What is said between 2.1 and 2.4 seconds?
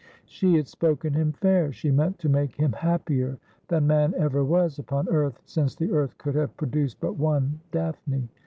to